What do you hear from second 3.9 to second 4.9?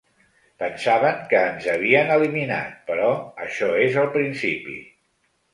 el principi.